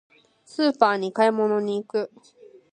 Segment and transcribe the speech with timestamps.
[0.45, 2.11] スーパーに買い物に行く。